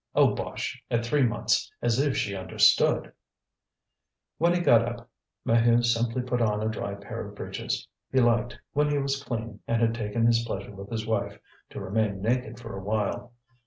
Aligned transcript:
"Oh, 0.15 0.33
bosh! 0.33 0.81
at 0.89 1.05
three 1.05 1.21
months; 1.21 1.71
as 1.79 1.99
if 1.99 2.17
she 2.17 2.33
understood!" 2.35 3.11
When 4.39 4.51
he 4.55 4.59
got 4.59 4.83
up 4.83 5.07
Maheu 5.45 5.83
simply 5.85 6.23
put 6.23 6.41
on 6.41 6.63
a 6.63 6.69
dry 6.69 6.95
pair 6.95 7.27
of 7.27 7.35
breeches. 7.35 7.87
He 8.11 8.19
liked, 8.19 8.57
when 8.73 8.89
he 8.89 8.97
was 8.97 9.23
clean 9.23 9.59
and 9.67 9.79
had 9.79 9.93
taken 9.93 10.25
his 10.25 10.43
pleasure 10.43 10.73
with 10.75 10.89
his 10.89 11.05
wife, 11.05 11.37
to 11.69 11.79
remain 11.81 12.19
naked 12.19 12.59
for 12.59 12.75
a 12.75 12.81
while. 12.83 13.33